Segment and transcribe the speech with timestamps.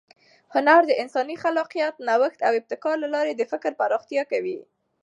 [0.53, 4.59] هنر د انساني خلاقیت، نوښت او ابتکار له لارې د فکر پراختیا کوي.